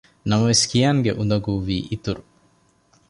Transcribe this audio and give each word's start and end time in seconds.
ނަމަވެސް 0.29 0.63
ކިޔާންގެ 0.71 1.11
އުނދަގޫ 1.17 1.53
ވީ 1.67 1.77
އިތުރު 1.89 2.23